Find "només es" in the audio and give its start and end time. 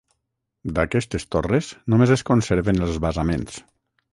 1.95-2.25